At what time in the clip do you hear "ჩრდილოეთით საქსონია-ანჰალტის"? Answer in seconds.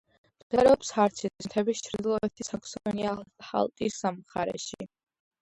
1.89-4.01